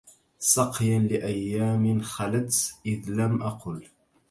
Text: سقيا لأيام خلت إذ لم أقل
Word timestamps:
سقيا 0.39 0.99
لأيام 0.99 2.01
خلت 2.01 2.75
إذ 2.85 3.09
لم 3.09 3.41
أقل 3.43 3.87